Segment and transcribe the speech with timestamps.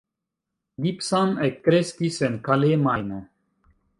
[0.85, 3.23] Gibson ekkreskis en Calais, Majno.